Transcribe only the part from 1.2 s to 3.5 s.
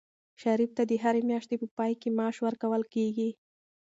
میاشتې په پای کې معاش ورکول کېږي.